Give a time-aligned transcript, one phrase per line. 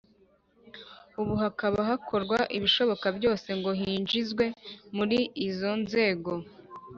[1.21, 4.45] ubu hakaba hakorwa ibishoboka byose ngo yinjizwe
[4.95, 6.31] muri izo nzego.